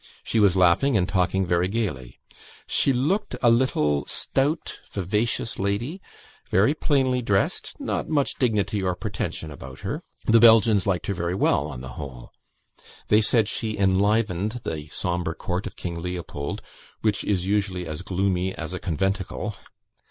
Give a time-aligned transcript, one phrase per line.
[0.23, 2.19] She was laughing and talking very gaily.
[2.65, 6.01] She looked a little stout, vivacious lady,
[6.49, 10.01] very plainly dressed, not much dignity or pretension about her.
[10.25, 12.31] The Belgians liked her very well on the whole.
[13.09, 16.63] They said she enlivened the sombre court of King Leopold,
[17.01, 19.53] which is usually as gloomy as a conventicle.